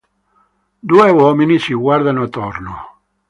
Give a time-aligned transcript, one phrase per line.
[0.79, 3.01] Due uomini si guardano attorno.